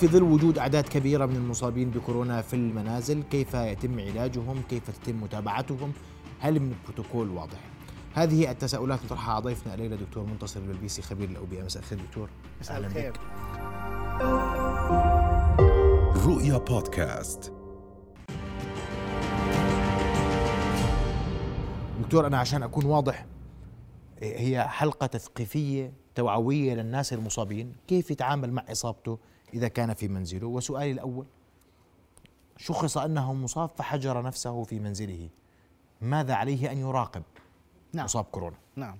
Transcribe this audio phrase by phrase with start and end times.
[0.00, 5.22] في ظل وجود أعداد كبيرة من المصابين بكورونا في المنازل كيف يتم علاجهم؟ كيف تتم
[5.22, 5.92] متابعتهم؟
[6.38, 7.58] هل من بروتوكول واضح؟
[8.14, 12.28] هذه التساؤلات نطرحها على ضيفنا الليلة دكتور منتصر البلبيسي خبير الاوبئه مساء الخير دكتور
[12.60, 13.12] مساء الخير.
[16.26, 17.52] رؤيا بودكاست.
[22.02, 23.26] دكتور أنا عشان أكون واضح
[24.22, 29.18] هي حلقة تثقيفية توعوية للناس المصابين كيف يتعامل مع إصابته؟
[29.54, 30.46] إذا كان في منزله.
[30.46, 31.26] وسؤالي الأول
[32.56, 35.28] شخص أنه مصاب فحجر نفسه في منزله
[36.00, 37.22] ماذا عليه أن يراقب
[37.92, 38.04] نعم.
[38.04, 38.98] مصاب كورونا؟ نعم.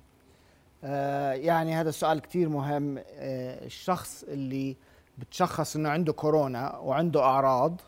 [0.85, 2.99] آه يعني هذا السؤال كثير مهم.
[2.99, 4.77] آه الشخص اللي
[5.19, 7.81] بتشخص إنه عنده كورونا وعنده أعراض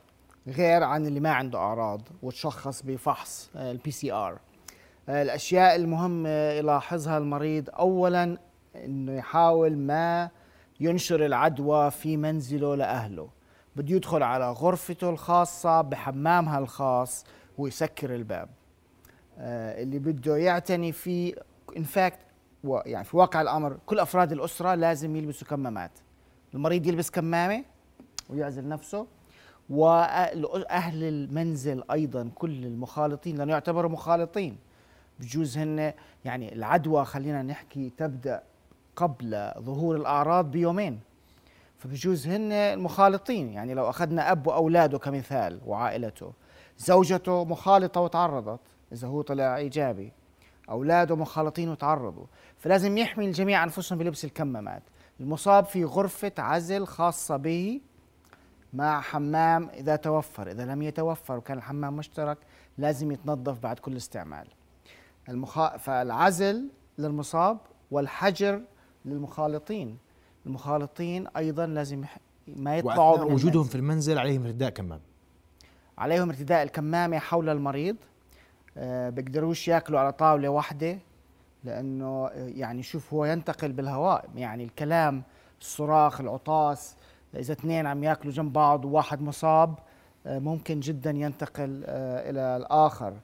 [0.46, 4.38] غير عن اللي ما عنده أعراض وتشخص بفحص ال PCR
[5.08, 8.38] الأشياء المهمة يلاحظها المريض اولا
[8.76, 10.30] إنه يحاول ما
[10.82, 13.28] ينشر العدوى في منزله لأهله.
[13.76, 17.24] بده يدخل على غرفته الخاصة بحمامها الخاص
[17.58, 18.48] ويسكر الباب.
[19.38, 21.34] آه، اللي بده يعتني فيه
[21.76, 22.18] ان فاكت
[22.64, 25.90] يعني في واقع الأمر كل أفراد الأسرة لازم يلبسوا كمامات.
[26.54, 27.64] المريض يلبس كمامة
[28.30, 29.06] ويعزل نفسه
[29.70, 34.56] وأهل المنزل أيضا كل المخالطين لأنه يعتبروا مخالطين.
[35.20, 35.92] بجوز هن
[36.24, 38.42] يعني العدوى خلينا نحكي تبدأ
[38.96, 41.00] قبل ظهور الأعراض بيومين.
[41.78, 46.32] فبجوز هن المخالطين يعني لو أخذنا أب وأولاده كمثال وعائلته
[46.78, 48.60] زوجته مخالطة وتعرضت
[48.92, 50.12] إذا هو طلع إيجابي
[50.70, 52.26] أولاده مخالطين وتعرضوا
[52.58, 54.82] فلازم يحمي الجميع أنفسهم بلبس الكمامات.
[55.20, 57.80] المصاب في غرفة عزل خاصة به
[58.72, 62.38] مع حمام إذا توفر إذا لم يتوفر وكان الحمام مشترك
[62.78, 64.46] لازم يتنظف بعد كل استعمال.
[65.28, 65.76] المخ...
[65.76, 66.68] فالعزل
[66.98, 67.58] للمصاب
[67.90, 68.62] والحجر
[69.04, 69.98] للمخالطين.
[70.46, 72.04] المخالطين أيضا لازم
[72.48, 75.00] ما يطلعوا من وجودهم في المنزل عليهم ارتداء كمام.
[75.98, 77.96] عليهم ارتداء الكمامة حول المريض.
[78.76, 80.98] آه بيقدروش يأكلوا على طاولة واحدة
[81.64, 84.28] لأنه يعني شوف هو ينتقل بالهواء.
[84.36, 85.22] يعني الكلام
[85.60, 86.96] الصراخ العطاس
[87.34, 89.74] إذا اثنين عم يأكلوا جنب بعض وواحد مصاب
[90.26, 93.14] آه ممكن جدا ينتقل آه إلى الآخر.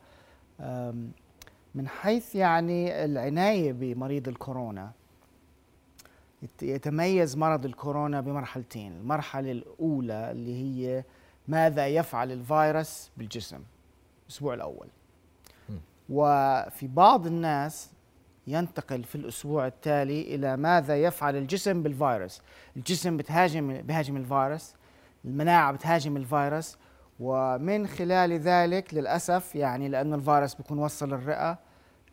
[1.75, 4.91] من حيث يعني العناية بمريض الكورونا.
[6.63, 8.93] يتميز مرض الكورونا بمرحلتين.
[8.93, 11.05] المرحلة الأولى اللي هي
[11.49, 13.61] ماذا يفعل الفيروس بالجسم
[14.27, 14.89] الأسبوع الأول.
[16.09, 17.91] وفي بعض الناس
[18.47, 22.43] ينتقل في الأسبوع التالي إلى ماذا يفعل الجسم بالفيروس.
[22.77, 24.75] الجسم بتهاجم بهاجم الفيروس
[25.25, 26.77] المناعة بتهاجم الفيروس
[27.21, 31.59] ومن خلال ذلك للأسف يعني لأن الفيروس بيكون وصل الرئة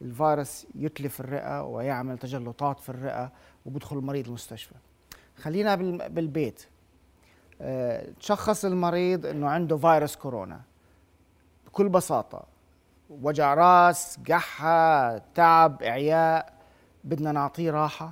[0.02, 3.32] الفيروس يتلف الرئة ويعمل تجلطات في الرئة
[3.66, 4.76] وبدخل المريض المستشفى.
[5.38, 5.76] خلينا
[6.08, 6.66] بالبيت.
[7.62, 10.62] أه تشخص المريض إنه عنده فيروس كورونا.
[11.66, 12.44] بكل بساطة
[13.10, 16.54] وجع راس قحة تعب إعياء
[17.04, 18.12] بدنا نعطيه راحة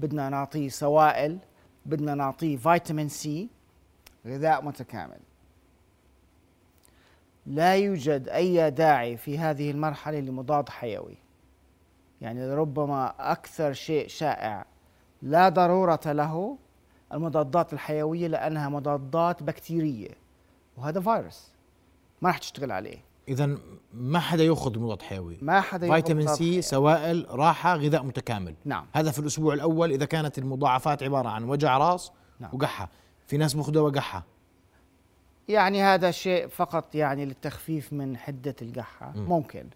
[0.00, 1.38] بدنا نعطيه سوائل
[1.86, 3.48] بدنا نعطيه فيتامين سي
[4.26, 5.18] غذاء متكامل.
[7.46, 11.16] لا يوجد أي داعي في هذه المرحلة لمضاد حيوي.
[12.20, 14.66] يعني ربما أكثر شيء شائع
[15.22, 16.58] لا ضرورة له
[17.12, 20.10] المضادات الحيوية لأنها مضادات بكتيرية
[20.76, 21.52] وهذا فيروس.
[22.22, 22.98] ما راح تشتغل عليه.
[23.28, 23.58] اذا
[23.92, 25.38] ما حدا يأخذ مضاد حيوي.
[25.42, 28.54] ما حدا فيتامين سي سوائل راحة غذاء متكامل.
[28.64, 28.86] نعم.
[28.92, 32.50] هذا في الأسبوع الأول إذا كانت المضاعفات عبارة عن وجع راس نعم.
[32.54, 32.88] وقحة.
[33.26, 34.24] في ناس بياخذوا وقحة.
[35.48, 39.12] يعني هذا شيء فقط يعني للتخفيف من حدة القحة.
[39.16, 39.20] م.
[39.20, 39.66] ممكن.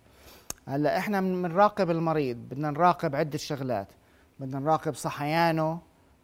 [0.68, 3.88] هلا إحنا بنراقب المريض بدنا نراقب عدة شغلات.
[4.40, 5.78] بدنا نراقب صحيانه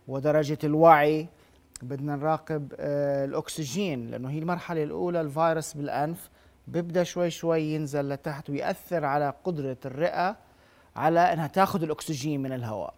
[0.09, 1.29] ودرجة الوعي.
[1.83, 6.31] بدنا نراقب آه الأكسجين لأنه هي المرحلة الأولى الفيروس بالأنف.
[6.69, 10.37] بيبدا شوي شوي ينزل لتحت ويأثر على قدرة الرئة
[10.97, 12.95] على إنها تاخذ الأكسجين من الهواء.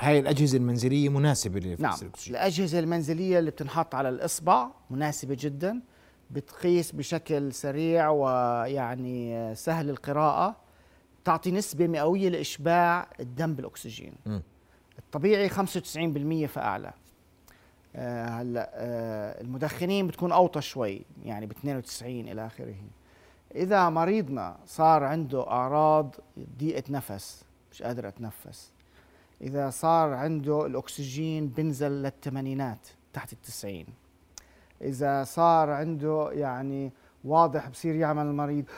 [0.00, 2.34] هاي الأجهزة المنزلية مناسبة لنفس نعم الأكسجين.
[2.36, 5.80] الأجهزة المنزلية اللي بتنحط على الإصبع مناسبة جدا
[6.30, 10.56] بتقيس بشكل سريع ويعني سهل القراءة
[11.24, 14.40] تعطي نسبة مئوية لإشباع الدم بالأكسجين م.
[14.98, 16.92] الطبيعي 95% فأعلى
[17.96, 22.74] آه، هلأ آه المدخنين بتكون أوطى شوي يعني ب 92 إلى آخره
[23.54, 26.14] إذا مريضنا صار عنده أعراض
[26.58, 28.72] ضيقة نفس مش قادر اتنفس
[29.42, 33.86] إذا صار عنده الأكسجين بنزل للثمانينات تحت التسعين.
[34.82, 36.92] إذا صار عنده يعني
[37.24, 38.64] واضح بصير يعمل المريض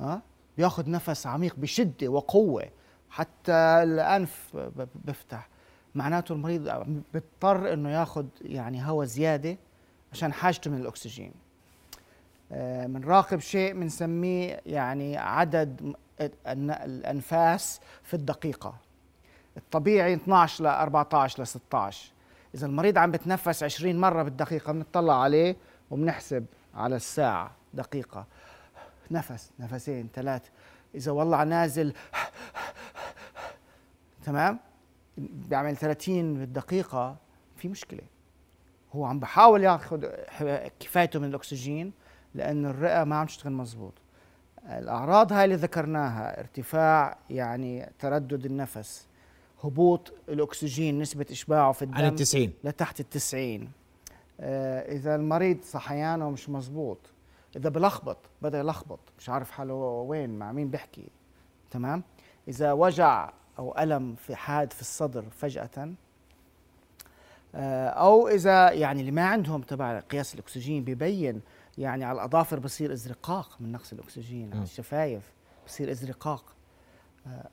[0.00, 0.22] ها؟
[0.56, 2.64] بياخذ نفس عميق بشدة وقوة.
[3.10, 3.52] حتى
[3.82, 4.56] الأنف
[5.04, 5.48] بفتح.
[5.94, 9.56] معناته المريض بيضطر إنه ياخذ يعني هواء زيادة
[10.12, 11.32] عشان حاجته من الأكسجين.
[12.86, 18.74] بنراقب شيء بنسميه يعني عدد الأنفاس في الدقيقة.
[19.56, 22.12] الطبيعي 12 ل 14 ل 16
[22.54, 25.56] إذا المريض عم بتنفس 20 مرة بالدقيقة بنطلع عليه
[25.90, 28.26] وبنحسب على الساعة دقيقة.
[29.10, 30.42] نفس نفسين ثلاث.
[30.94, 31.92] إذا والله نازل
[34.24, 34.58] تمام؟
[35.18, 37.16] بيعمل 30 بالدقيقة
[37.56, 38.02] في مشكلة.
[38.94, 40.06] هو عم بحاول ياخذ
[40.80, 41.92] كفايته من الأكسجين
[42.34, 43.92] لأنه الرئة ما عم تشتغل مزبوط.
[44.68, 49.06] الأعراض هاي اللي ذكرناها ارتفاع يعني تردد النفس
[49.64, 52.52] هبوط الأكسجين نسبة إشباعه في الدم عن التسعين.
[52.64, 53.70] لتحت التسعين.
[54.40, 56.98] آه إذا المريض صحيانه مش مزبوط
[57.56, 61.08] إذا بلخبط بدأ يلخبط مش عارف حاله وين مع مين بيحكي
[61.70, 62.02] تمام؟
[62.48, 65.94] إذا وجع أو ألم في حاد في الصدر فجأة
[67.54, 71.40] آه أو إذا يعني اللي ما عندهم تبع قياس الأكسجين ببين
[71.78, 74.62] يعني على الأظافر بصير إزرقاق من نقص الأكسجين على.
[74.62, 75.22] الشفايف
[75.66, 76.44] بصير إزرقاق.
[77.26, 77.48] آه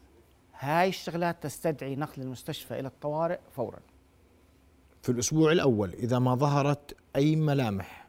[0.60, 3.80] هاي الشغلات تستدعي نقل المستشفى إلى الطوارئ فوراً.
[5.02, 8.08] في الأسبوع الأول إذا ما ظهرت أي ملامح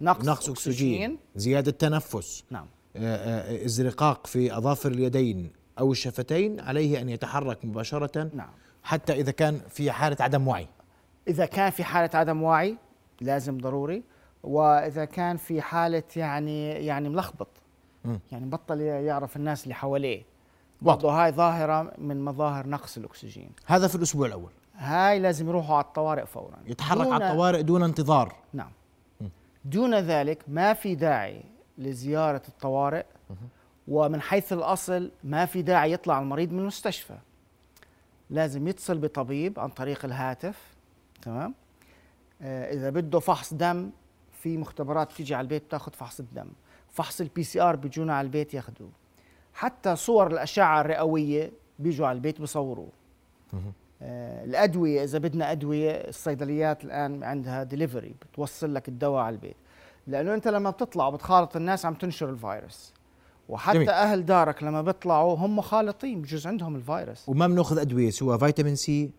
[0.00, 1.18] نقص, نقص أكسجين.
[1.36, 2.66] زيادة تنفس نعم.
[2.96, 8.50] آه، آه، إزرقاق في أظافر اليدين أو الشفتين عليه أن يتحرك مباشرة نعم.
[8.82, 10.66] حتى إذا كان في حالة عدم وعي.
[11.28, 12.76] إذا كان في حالة عدم وعي
[13.20, 14.02] لازم ضروري.
[14.42, 17.48] وإذا كان في حالة يعني يعني ملخبط.
[18.32, 20.22] يعني بطل يعرف الناس اللي حواليه.
[20.82, 23.52] برضه هاي ظاهرة من مظاهر نقص الأكسجين.
[23.66, 24.50] هذا في الأسبوع الأول.
[24.74, 26.58] هاي لازم يروحوا على الطوارئ فورا.
[26.66, 28.36] يتحرك على الطوارئ دون انتظار.
[28.52, 28.70] نعم.
[29.20, 29.26] م.
[29.64, 31.44] دون ذلك ما في داعي
[31.78, 33.04] لزيارة الطوارئ
[33.88, 37.18] ومن حيث الأصل ما في داعي يطلع المريض من المستشفى.
[38.30, 40.76] لازم يتصل بطبيب عن طريق الهاتف
[41.22, 41.54] تمام؟
[42.42, 43.90] آه إذا بده فحص دم
[44.42, 46.48] في مختبرات تيجي على البيت تاخذ فحص الدم
[46.88, 48.90] فحص ال PCR بيجونا على البيت ياخذوه
[49.54, 52.88] حتى صور الأشعة الرئوية بيجوا على البيت بصوروه.
[54.02, 59.56] آه، الأدوية إذا بدنا أدوية الصيدليات الآن عندها ديليفري بتوصل لك الدواء على البيت.
[60.06, 62.92] لأنه أنت لما بتطلع وبتخالط الناس عم تنشر الفيروس
[63.48, 63.90] وحتى جميل.
[63.90, 69.10] أهل دارك لما بيطلعوا هم خالطين بجوز عندهم الفيروس وما بناخذ أدوية سوى فيتامين سي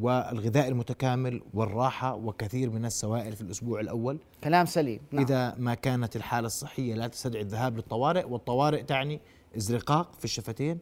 [0.00, 4.18] والغذاء المتكامل والراحة وكثير من السوائل في الأسبوع الأول.
[4.44, 5.00] كلام سليم.
[5.12, 5.22] نعم.
[5.24, 9.20] إذا ما كانت الحالة الصحية لا تستدعي الذهاب للطوارئ والطوارئ تعني
[9.56, 10.78] ازرقاق في الشفتين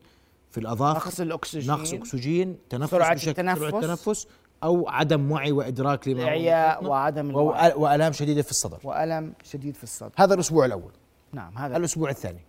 [0.50, 3.60] في الأظافر نقص الأكسجين نقص أكسجين تنفس سرعة بشكل التنفس.
[3.60, 4.26] سرعة التنفس
[4.64, 7.72] أو عدم وعي وإدراك لما اعياء وعدم الوعي.
[7.72, 8.78] وأ- وألام شديدة في الصدر.
[8.84, 10.12] والم شديد في الصدر.
[10.18, 10.92] هذا الأسبوع الأول.
[11.32, 11.76] نعم هذا.
[11.76, 12.40] الأسبوع الثاني.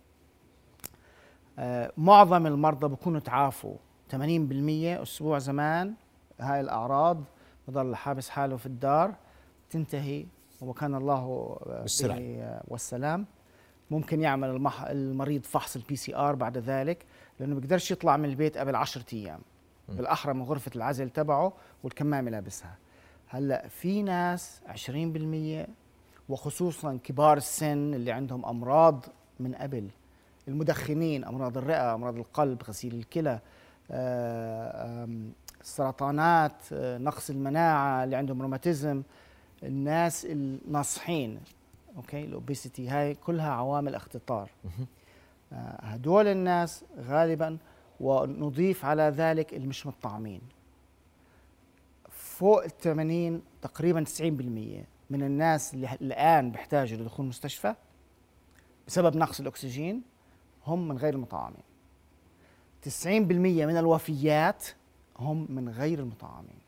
[1.58, 3.74] آه، معظم المرضى بيكونوا تعافوا.
[4.12, 5.94] 80% أسبوع زمان
[6.42, 7.24] هاي الأعراض
[7.68, 9.14] بضل حابس حاله في الدار
[9.70, 10.26] تنتهي
[10.60, 12.18] وكان الله آه، بالسلام.
[12.18, 13.26] به آه، والسلام.
[13.90, 14.82] ممكن يعمل المح...
[14.82, 17.06] المريض فحص ال PCR بعد ذلك
[17.40, 19.40] لأنه بيقدرش يطلع من البيت قبل 10 أيام.
[19.88, 21.52] بالأحرى من غرفة العزل تبعه
[21.82, 22.76] والكمامه لابسها
[23.28, 24.60] هلأ في ناس
[25.66, 25.68] 20%
[26.28, 29.04] وخصوصا كبار السن اللي عندهم أمراض
[29.40, 29.88] من قبل.
[30.48, 33.40] المدخنين أمراض الرئة أمراض القلب غسيل الكلى
[33.90, 35.08] آه،
[35.62, 39.02] السرطانات آه، نقص المناعة اللي عندهم روماتيزم
[39.62, 41.40] الناس الناصحين
[41.96, 44.50] أوكي؟ الأوبيسيتي هاي كلها عوامل اختطار.
[45.52, 47.58] آه، هدول الناس غالبا
[48.00, 50.40] ونضيف على ذلك المش مطعمين
[52.10, 57.74] فوق ال 80 تقريبا 90% من الناس اللي الآن بيحتاجوا لدخول مستشفى
[58.86, 60.02] بسبب نقص الأكسجين
[60.66, 61.62] هم من غير المطعمين
[62.84, 64.66] 90% من الوفيات
[65.18, 66.58] هم من غير المطعمين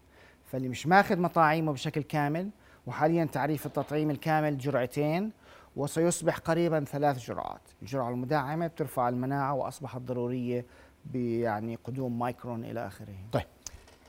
[0.44, 2.50] فاللي مش ماخذ مطاعيمه بشكل كامل
[2.86, 5.32] وحاليا تعريف التطعيم الكامل جرعتين
[5.76, 7.60] وسيصبح قريبا ثلاث جرعات.
[7.82, 10.66] الجرعة المدعمة بترفع المناعة وأصبحت ضرورية
[11.14, 13.14] يعني قدوم مايكرون إلى آخره.
[13.32, 13.44] طيب.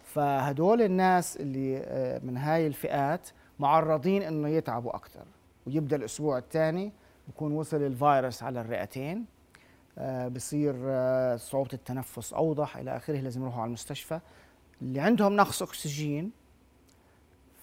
[0.06, 5.24] فهدول الناس اللي آه، من هاي الفئات معرضين إنه يتعبوا أكثر
[5.68, 6.92] ويبدأ الأسبوع الثاني
[7.28, 9.26] بكون وصل الفيروس على الرئتين.
[10.28, 14.20] بصير آه، صعوبة التنفس أوضح إلى آخره لازم يروحوا على المستشفى.
[14.82, 16.32] اللي عندهم نقص أكسجين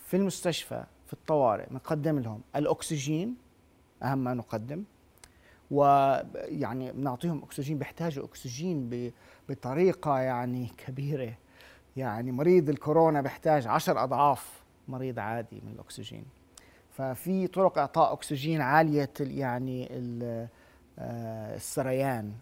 [0.07, 2.41] في المستشفى في الطوارئ نقدم لهم.
[2.57, 3.35] الأكسجين
[4.03, 4.85] أهم ما نقدم
[5.71, 9.11] ويعني بنعطيهم أكسجين بيحتاجوا أكسجين
[9.49, 11.35] بطريقة يعني كبيرة.
[11.97, 16.25] يعني مريض الكورونا بيحتاج عشر أضعاف مريض عادي من الأكسجين.
[16.91, 20.49] ففي طرق إعطاء أكسجين عالية ال- يعني ال- آه،
[20.99, 22.33] السريان.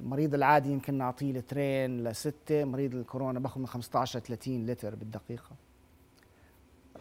[0.00, 2.64] المريض العادي يمكن نعطيه لترين لستة.
[2.64, 5.50] مريض الكورونا باخذ من 15 ل 30 لتر بالدقيقة.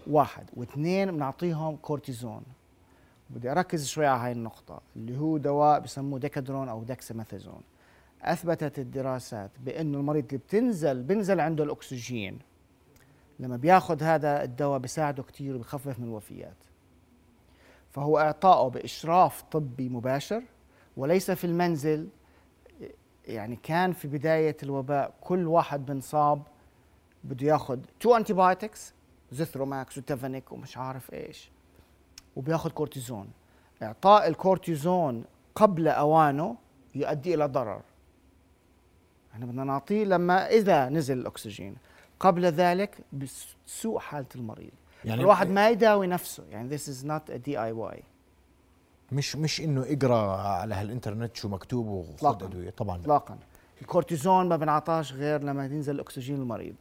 [0.08, 0.50] واحد.
[0.54, 2.44] واثنين بنعطيهم كورتيزون.
[3.30, 7.62] بدي أركز شوي على هاي النقطة اللي هو دواء بسموه ديكادرون أو دكساميثازون
[8.22, 12.40] أثبتت الدراسات بأنه المريض اللي بتنزل بنزل عنده الأكسجين.
[13.40, 16.56] لما بياخذ هذا الدواء بيساعده كثير وبخفف من الوفيات.
[17.92, 20.44] فهو إعطائه بإشراف طبي مباشر.
[20.98, 22.08] وليس في المنزل
[23.28, 26.42] يعني كان في بداية الوباء كل واحد بنصاب
[27.24, 28.94] بده ياخذ two antibiotics Zithromax
[29.32, 31.52] و Tavanic ومش عارف إيش
[32.36, 33.28] وبياخذ كورتيزون
[33.84, 35.24] إعطاء الكورتيزون
[35.56, 36.56] قبل أوانه
[36.96, 37.82] يؤدي إلى ضرر.
[39.34, 41.76] إحنا بدنا نعطيه لما إذا نزل الأكسجين.
[42.20, 44.72] قبل ذلك بسوء حالة المريض.
[45.06, 46.44] يعني الواحد ما يداوي نفسه.
[46.50, 48.17] يعني this is not a DIY
[49.12, 52.70] مش مش إنه إقرأ على هالإنترنت شو مكتوب وخذ أدوية.
[52.70, 53.38] طبعا اطلاقا.
[53.82, 56.76] الكورتيزون ما بنعطاش غير لما ينزل الاكسجين المريض.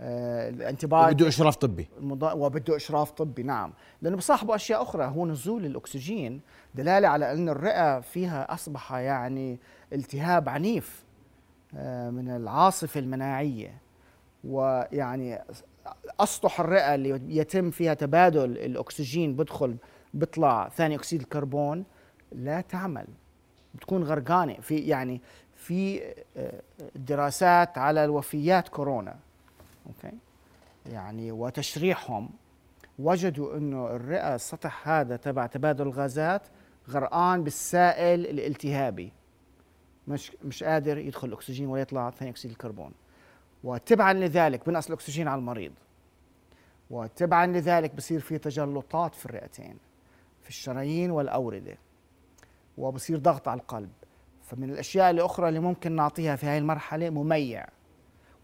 [0.00, 0.50] آه
[0.82, 1.88] بده إشراف طبي.
[1.98, 2.32] المضا...
[2.32, 3.72] وبده إشراف طبي نعم.
[4.02, 5.04] لأنه بصاحبه أشياء أخرى.
[5.04, 6.40] هو نزول الأكسجين
[6.74, 9.58] دلالة على أن الرئة فيها أصبح يعني
[9.92, 11.04] التهاب عنيف
[11.74, 13.78] آه من العاصفة المناعية.
[14.44, 15.42] ويعني
[16.20, 19.76] اسطح الرئه اللي يتم فيها تبادل الأكسجين بدخل
[20.14, 21.84] بيطلع ثاني أكسيد الكربون
[22.32, 23.06] لا تعمل.
[23.74, 24.54] بتكون غرقانة.
[24.54, 25.20] في يعني
[25.56, 26.02] في
[26.36, 26.62] آه،
[26.96, 29.16] دراسات على الوفيات كورونا.
[29.86, 30.16] okay؟
[30.86, 32.30] يعني وتشريحهم
[32.98, 36.42] وجدوا إنه الرئة السطح هذا تبع تبادل الغازات
[36.90, 39.12] غرقان بالسائل الالتهابي.
[40.08, 42.92] مش مش قادر يدخل الأكسجين ولا يطلع ثاني أكسيد الكربون.
[43.64, 45.72] وتبعا لذلك بنقص الأكسجين على المريض.
[46.90, 49.78] وتبعا لذلك بصير في تجلطات في الرئتين
[50.42, 51.78] في الشرايين والأوردة
[52.78, 53.90] وبصير ضغط على القلب.
[54.42, 57.66] فمن الأشياء الأخرى اللي ممكن نعطيها في هذه المرحلة مميع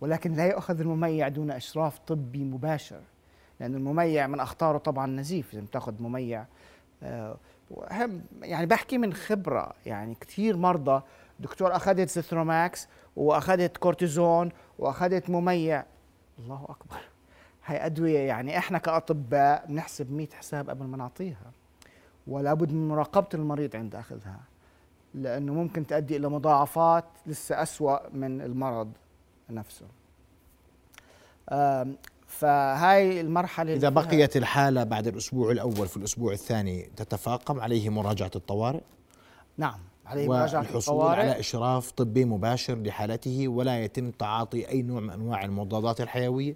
[0.01, 3.01] ولكن لا يؤخذ المميع دون إشراف طبي مباشر
[3.61, 6.45] لأن المميع من أخطاره طبعا نزيف إذا بتأخذ مميع.
[7.03, 7.37] آه،
[8.43, 11.03] يعني بحكي من خبرة يعني كثير مرضى
[11.41, 15.85] دكتور أخذت Zithromax وأخذت كورتيزون وأخذت مميع.
[16.39, 17.01] الله أكبر.
[17.67, 21.53] هاي أدوية يعني إحنا كأطباء بنحسب 100 حساب قبل ما نعطيها.
[22.27, 24.41] ولا بد من مراقبة المريض عند أخذها.
[25.15, 28.93] لأنه ممكن تؤدي إلى مضاعفات لسه أسوأ من المرض
[29.51, 29.87] نفسه.
[32.27, 38.81] فهاي المرحلة إذا بقيت الحالة بعد الأسبوع الأول في الأسبوع الثاني تتفاقم عليه مراجعة الطوارئ؟
[39.59, 39.79] نعم.
[40.07, 45.45] عليه مراجعة والحصول على إشراف طبي مباشر لحالته ولا يتم تعاطي أي نوع من أنواع
[45.45, 46.55] المضادات الحيوية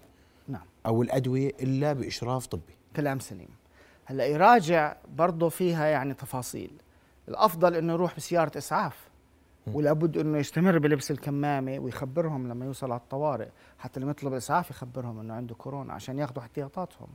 [0.49, 0.67] نعم.
[0.87, 2.77] أو الأدوية إلا بإشراف طبي.
[2.97, 3.49] كلام سليم.
[4.05, 6.71] هلأ يراجع برضه فيها يعني تفاصيل.
[7.29, 9.09] الأفضل إنه يروح بسيارة إسعاف
[9.73, 13.49] ولا بد إنه يستمر بلبس الكمامة ويخبرهم لما يوصل على الطوارئ.
[13.79, 17.09] حتى لما يطلب الاسعاف يخبرهم إنه عنده كورونا عشان ياخذوا احتياطاتهم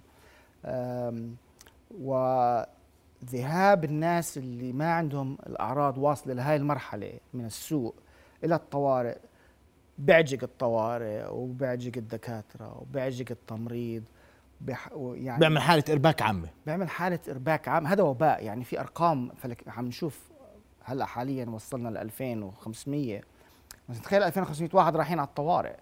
[3.23, 7.93] وذهاب الناس اللي ما عندهم الأعراض واصلة لهي المرحلة من السوء
[8.43, 9.17] إلى الطوارئ
[9.97, 14.03] بيعجق الطوارئ وبيعجق الدكاترة وبيعجق التمريض
[14.61, 14.89] بح...
[14.97, 16.47] يعني بيعمل حالة إرباك عامة.
[16.65, 17.87] بيعمل حالة إرباك عام.
[17.87, 20.19] هذا وباء يعني في أرقام فلك عم نشوف
[20.83, 23.21] هلأ حاليا وصلنا ل 2500
[23.89, 25.75] بس تخيل 2500 واحد رايحين على الطوارئ.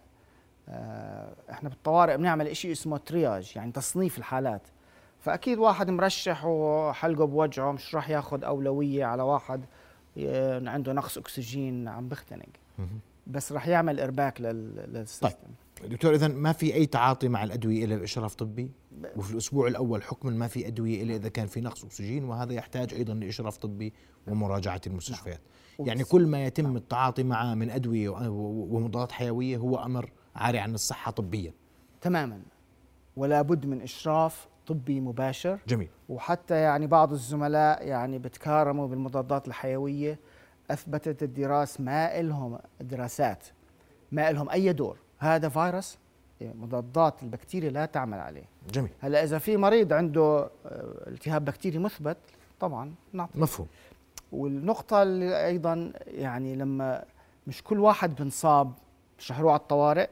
[0.69, 4.61] آه إحنا بالطوارئ بنعمل شيء اسمه ترياج يعني تصنيف الحالات.
[5.21, 9.65] فأكيد واحد مرشح وحلقه بوجعه مش راح ياخذ أولوية على واحد
[10.67, 12.49] عنده نقص أكسجين عم بختنق
[13.27, 15.29] بس راح يعمل ارباك لل system
[15.81, 15.89] طيب.
[15.89, 18.71] دكتور اذا ما في أي تعاطي مع الأدوية الا الإشراف طبي
[19.15, 22.93] وفي الأسبوع الأول حكما ما في أدوية الا إذا كان في نقص أكسجين وهذا يحتاج
[22.93, 23.93] أيضا لإشراف طبي
[24.27, 25.41] ومراجعة المستشفيات
[25.79, 25.87] نعم.
[25.87, 26.77] يعني كل ما يتم نعم.
[26.77, 31.53] التعاطي معه من أدوية ومضادات حيوية هو أمر عاري عن الصحة طبيا
[32.01, 32.41] تماما
[33.15, 35.59] ولا بد من إشراف طبي مباشر.
[35.67, 35.89] جميل.
[36.09, 40.19] وحتى يعني بعض الزملاء يعني بتكارموا بالمضادات الحيوية.
[40.71, 43.47] أثبتت الدراسه ما لهم دراسات
[44.11, 44.97] ما لهم أي دور.
[45.19, 45.97] هذا فيروس
[46.41, 48.43] مضادات البكتيريا لا تعمل عليه.
[48.73, 48.91] جميل.
[48.99, 50.49] هلا إذا في مريض عنده آه،
[51.07, 52.17] التهاب بكتيري مثبت
[52.59, 53.67] طبعا نعطي مفهوم.
[54.31, 57.03] والنقطة اللي أيضا يعني لما
[57.47, 58.73] مش كل واحد بنصاب
[59.17, 60.09] شهروه على الطوارئ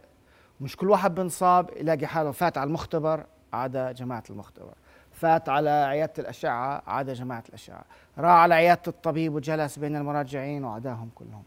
[0.62, 3.25] مش كل واحد بنصاب يلاقي حاله فات على المختبر.
[3.53, 4.74] عدا جماعة المختبر.
[5.12, 7.86] فات على عيادة الأشعة عدا جماعة الأشعة.
[8.18, 11.44] راح على عيادة الطبيب وجلس بين المراجعين وعداهم كلهم.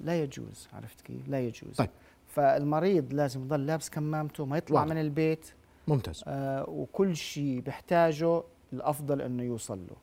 [0.00, 1.76] لا يجوز عرفت كيف؟ لا يجوز.
[1.76, 1.90] طيب.
[2.26, 4.94] فالمريض لازم يضل لابس كمامته ما يطلع واضح.
[4.94, 5.52] من البيت.
[5.88, 6.24] ممتاز.
[6.26, 9.96] آه وكل شيء بيحتاجه الأفضل إنه يوصل له.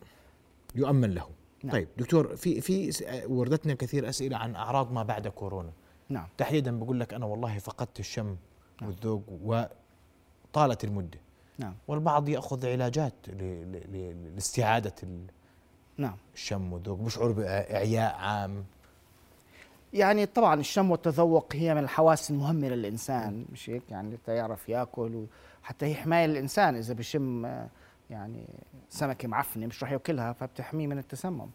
[0.76, 1.30] يؤمن له.
[1.64, 1.74] نعم.
[1.74, 2.92] طيب دكتور في في
[3.28, 5.72] وردتنا كثير أسئلة عن أعراض ما بعد كورونا.
[6.10, 6.28] نعم.
[6.38, 8.36] تحديدا بقول لك أنا والله فقدت الشم
[8.82, 9.24] والذوق
[10.56, 11.20] وطالت المدة.
[11.58, 11.74] نعم.
[11.88, 13.32] والبعض يأخذ علاجات ل-
[13.72, 15.26] ل- ل- لاستعادة ال-
[15.98, 16.16] نعم.
[16.34, 18.66] الشم والذوق بشعر باعياء عام.
[19.94, 25.26] يعني طبعا الشم والتذوق هي من الحواس المهمة للإنسان مش هيك؟ يعني حتى يعرف يأكل
[25.64, 27.68] وحتى هي حماية للإنسان إذا بشم آه،
[28.10, 28.46] يعني
[28.90, 31.50] سمكة معفنة مش راح يأكلها فبتحميه من التسمم.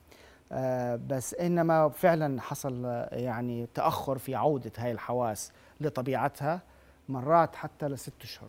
[0.53, 6.61] آه، بس إنما فعلا حصل آه، يعني تأخر في عودة هاي الحواس لطبيعتها
[7.09, 8.49] مرات حتى لست أشهر.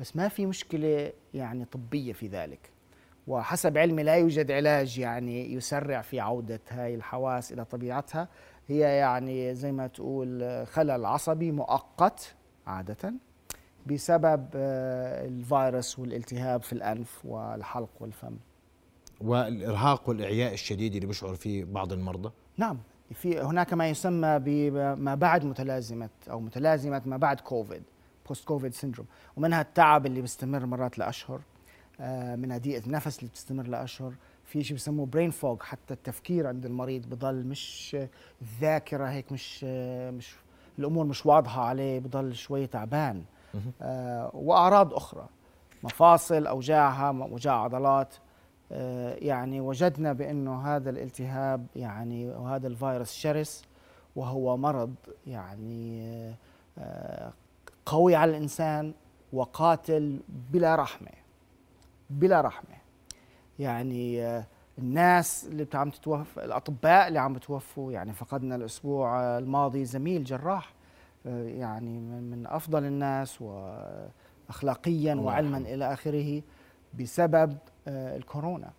[0.00, 2.70] بس ما في مشكلة يعني طبية في ذلك.
[3.26, 8.28] وحسب علمي لا يوجد علاج يعني يسرع في عودة هاي الحواس إلى طبيعتها.
[8.68, 12.34] هي يعني زي ما تقول خلل عصبي مؤقت
[12.66, 13.14] عادة
[13.86, 18.36] بسبب آه، الفيروس والالتهاب في الأنف والحلق والفم.
[19.20, 22.78] والإرهاق والإعياء الشديد اللي بيشعر فيه بعض المرضى؟ نعم.
[23.14, 27.82] في هناك ما يسمى بما بعد متلازمة أو متلازمة ما بعد كوفيد.
[28.30, 31.40] post COVID syndrome ومنها التعب اللي بيستمر مرات لأشهر
[32.00, 34.12] آه، منها ضيقة النفس اللي بتستمر لأشهر.
[34.44, 37.96] في شيء بسموه brain fog حتى التفكير عند المريض بضل مش
[38.42, 40.34] الذاكرة هيك مش آه، مش
[40.78, 43.24] الأمور مش واضحة عليه بضل شوي تعبان.
[43.82, 45.26] آه، وأعراض أخرى
[45.82, 48.14] مفاصل أوجاع أوجاع عضلات.
[48.72, 53.64] آه، يعني وجدنا بأنه هذا الالتهاب يعني وهذا الفيروس شرس
[54.16, 54.94] وهو مرض
[55.26, 56.00] يعني
[56.78, 57.32] آه،
[57.86, 58.94] قوي على الإنسان
[59.32, 61.10] وقاتل بلا رحمة.
[62.10, 62.76] بلا رحمة.
[63.58, 64.46] يعني آه،
[64.78, 70.74] الناس اللي عم تتوفى الأطباء اللي عم بتوفوا يعني فقدنا الأسبوع آه، الماضي زميل جراح
[71.26, 75.58] آه، يعني من أفضل الناس وأخلاقيا الله وعلما.
[75.58, 76.42] إلى آخره
[76.98, 77.58] بسبب
[77.88, 78.72] الكورونا.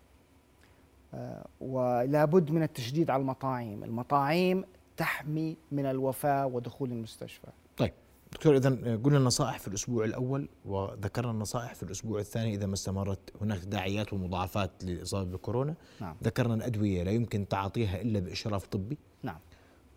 [1.60, 4.64] ولا بد من التشديد على المطاعيم المطاعيم
[4.96, 7.48] تحمي من الوفاة ودخول المستشفى.
[7.76, 7.92] طيب.
[8.32, 8.70] دكتور اذا
[9.04, 13.32] قلنا النصائح في الأسبوع الأول وذكرنا النصائح في الأسبوع الثاني إذا ما استمرت.
[13.40, 16.16] هناك تداعيات ومضاعفات للاصابه بالكورونا نعم.
[16.24, 18.98] ذكرنا الأدوية لا يمكن تعاطيها إلا بإشراف طبي.
[19.22, 19.38] نعم.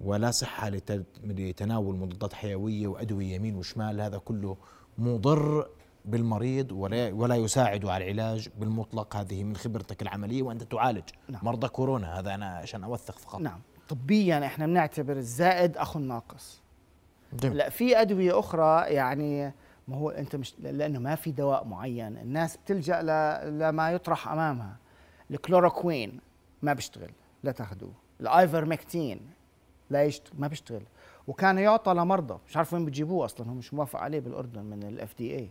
[0.02, 4.02] ولا صحة لت- لتناول مضادات حيوية وأدوية يمين وشمال.
[4.02, 4.58] هذا كله
[4.98, 5.70] مضر
[6.06, 9.16] بالمريض ولا ولا يساعد على العلاج بالمطلق.
[9.16, 11.46] هذه من خبرتك العملية وأنت تعالج نعم.
[11.46, 12.20] مرضى كورونا.
[12.20, 13.40] هذا أنا عشان أوثق فقط.
[13.40, 13.60] نعم.
[13.90, 16.62] طبيا إحنا بنعتبر الزائد أخو الناقص.
[17.44, 19.54] لا في أدوية أخرى يعني
[19.88, 22.18] ما هو أنت مش لأنه ما في دواء معين.
[22.18, 23.02] الناس بتلجأ.
[23.50, 24.76] لما يطرح أمامها.
[25.32, 26.20] الكلوروكوين
[26.62, 27.12] ما بيشتغل
[27.44, 29.20] لا تاخذوه الآيفرمكتين
[29.90, 30.12] لا.
[30.38, 30.84] ما بيشتغل.
[31.28, 32.40] وكان يعطى لمرضى.
[32.48, 35.50] مش عارف وين بتجيبوه أصلا هو مش موافق عليه بالأردن من ال FDA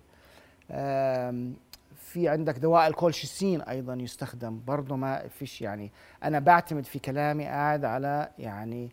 [1.97, 4.61] في عندك دواء الكولشيسين أيضا يستخدم.
[4.67, 5.93] برضه ما فيش يعني.
[6.25, 8.93] أنا بعتمد في كلامي قاعد على يعني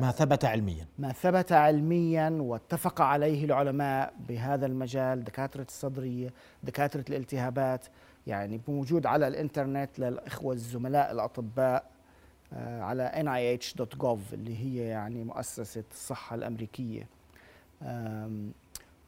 [0.00, 0.86] ما ثبت علميا.
[0.98, 6.30] ما ثبت علميا واتفق عليه العلماء بهذا المجال دكاترة الصدرية
[6.62, 7.86] دكاترة الالتهابات
[8.26, 11.84] يعني موجود على الإنترنت للإخوة الزملاء الأطباء
[12.52, 17.06] آه، على nih.gov اللي هي يعني مؤسسة الصحة الأمريكية.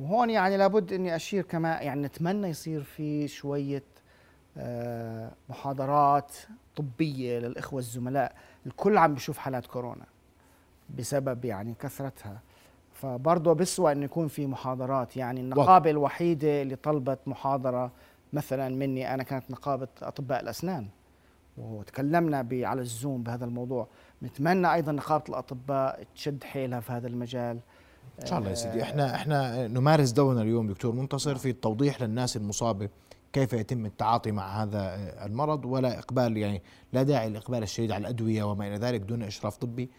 [0.00, 3.82] وهون يعني لابد إني أشير كمان يعني نتمنى يصير في شوية
[4.58, 6.32] آه، محاضرات
[6.76, 8.34] طبية للإخوة الزملاء.
[8.66, 10.04] الكل عم بيشوف حالات كورونا.
[10.98, 12.40] بسبب يعني كثرتها.
[12.92, 15.16] فبرضه بسوى انه يكون في محاضرات.
[15.16, 17.92] يعني النقابة الوحيدة اللي طلبت محاضرة
[18.32, 20.86] مثلا مني أنا كانت نقابة أطباء الأسنان.
[21.58, 23.88] وتكلمنا على الزوم بهذا الموضوع.
[24.22, 27.60] نتمنى أيضا نقابة الأطباء تشد حيلها في هذا المجال.
[28.22, 28.82] إن شاء الله يا سيدي.
[28.82, 32.88] إحنا إحنا نمارس دورنا اليوم دكتور منتصر في التوضيح للناس المصابة
[33.32, 38.42] كيف يتم التعاطي مع هذا المرض ولا إقبال يعني لا داعي للاقبال الشديد على الأدوية
[38.42, 39.90] وما إلى ذلك دون إشراف طبي.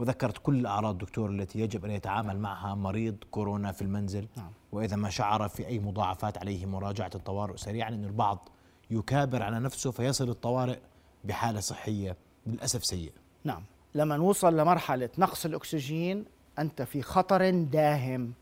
[0.00, 4.28] وذكرت كل الأعراض دكتور التي يجب أن يتعامل معها مريض كورونا في المنزل.
[4.36, 4.50] نعم.
[4.72, 8.48] وإذا ما شعر في أي مضاعفات عليه مراجعة الطوارئ سريعا ان البعض
[8.90, 10.78] يكابر على نفسه فيصل الطوارئ
[11.24, 13.12] بحالة صحية للأسف سيئة.
[13.44, 13.64] نعم.
[13.94, 16.24] لما نوصل لمرحلة نقص الأكسجين
[16.58, 18.32] أنت في خطر داهم.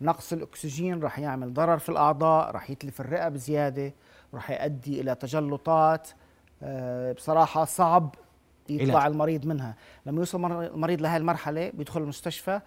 [0.00, 3.92] نقص الأكسجين رح يعمل ضرر في الأعضاء رح يتلف الرئة بزيادة
[4.34, 6.08] رح يؤدي إلى تجلطات.
[6.62, 8.14] آه، بصراحة صعب.
[8.68, 9.12] يطلع علاج.
[9.12, 9.74] المريض منها.
[10.06, 12.60] لما يوصل مر- المريض لهي المرحلة بيدخل المستشفى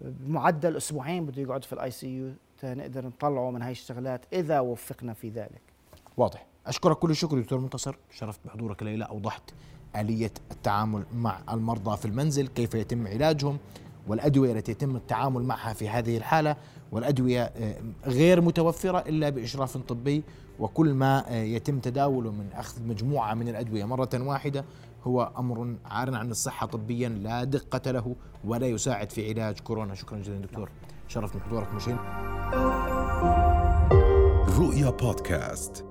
[0.00, 2.32] بمعدل أسبوعين بده يقعد في ال ICU
[2.64, 5.60] نقدر نطلعه من هاي الشغلات إذا وفقنا في ذلك.
[6.16, 6.46] واضح.
[6.66, 7.96] أشكرك كل الشكر دكتور منتصر.
[8.10, 9.42] شرفت بحضورك الليلة أوضحت
[9.96, 13.58] آلية التعامل مع المرضى في المنزل كيف يتم علاجهم
[14.08, 16.56] والأدوية التي يتم التعامل معها في هذه الحالة.
[16.92, 17.74] والأدوية آه،
[18.06, 20.22] غير متوفرة إلا بإشراف طبي
[20.60, 24.64] وكل ما آه، يتم تداوله من أخذ مجموعة من الأدوية مرة واحدة
[25.04, 29.94] هو أمر عار عن الصحة طبيا لا دقة له ولا يساعد في علاج كورونا.
[29.94, 30.70] شكرا جزيلا دكتور.
[31.08, 31.96] شرف من حضورك مشين.
[34.58, 35.87] رؤيا بودكاست.